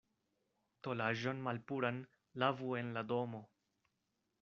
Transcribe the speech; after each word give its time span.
Tolaĵon 0.87 1.45
malpuran 1.49 2.03
lavu 2.45 2.77
en 2.83 2.93
la 2.99 3.09
domo. 3.15 3.45